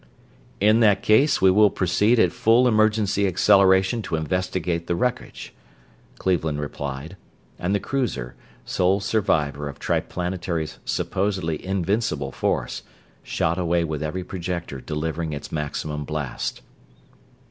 "In 0.59 0.79
that 0.79 1.03
case 1.03 1.43
we 1.43 1.51
will 1.51 1.69
proceed 1.69 2.17
at 2.17 2.31
full 2.33 2.67
emergency 2.67 3.27
acceleration 3.27 4.01
to 4.01 4.15
investigate 4.15 4.87
the 4.87 4.95
wreckage," 4.95 5.53
Cleveland 6.17 6.59
replied, 6.59 7.17
and 7.59 7.75
the 7.75 7.79
cruiser 7.79 8.33
sole 8.65 8.99
survivor 8.99 9.69
of 9.69 9.77
Triplanetary's 9.77 10.79
supposedly 10.85 11.63
invincible 11.63 12.31
force 12.31 12.81
shot 13.21 13.59
away 13.59 13.83
with 13.83 14.01
every 14.01 14.23
projector 14.23 14.81
delivering 14.81 15.33
its 15.33 15.51
maximum 15.51 16.03
blast. 16.03 16.63